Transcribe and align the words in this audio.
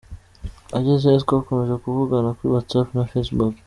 Agezeyo 0.77 1.17
twakomeje 1.25 1.75
kuvugana 1.83 2.29
kuri 2.37 2.49
WhatsApp 2.55 2.87
na 2.95 3.03
facebook. 3.11 3.53